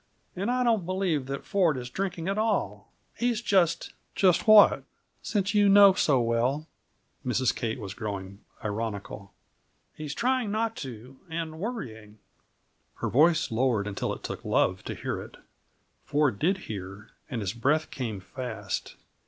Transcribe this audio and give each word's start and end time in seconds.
And 0.35 0.49
I 0.49 0.63
don't 0.63 0.83
believe 0.83 1.27
that 1.27 1.45
Ford 1.45 1.77
is 1.77 1.87
drinking 1.87 2.27
at 2.27 2.39
all. 2.39 2.91
He's 3.13 3.39
just" 3.39 3.93
"Just 4.15 4.47
what? 4.47 4.81
since 5.21 5.53
you 5.53 5.69
know 5.69 5.93
so 5.93 6.19
well!" 6.19 6.65
Mrs. 7.23 7.53
Kate 7.53 7.79
was 7.79 7.93
growing 7.93 8.39
ironical. 8.65 9.31
"He's 9.93 10.15
trying 10.15 10.49
not 10.49 10.75
to 10.77 11.19
and 11.29 11.59
worrying." 11.59 12.17
Her 12.95 13.09
voice 13.09 13.51
lowered 13.51 13.85
until 13.85 14.11
it 14.11 14.23
took 14.23 14.43
love 14.43 14.81
to 14.85 14.95
hear 14.95 15.21
it. 15.21 15.37
Ford 16.03 16.39
did 16.39 16.57
hear, 16.65 17.11
and 17.29 17.39
his 17.41 17.53
breath 17.53 17.91
came 17.91 18.19
fast. 18.19 18.95